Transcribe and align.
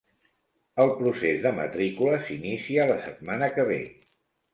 El 0.85 0.93
procés 1.01 1.43
de 1.43 1.51
matrícula 1.57 2.15
s'inicia 2.29 2.87
la 2.93 2.97
setmana 3.05 3.51
que 3.59 3.67
ve. 3.69 3.79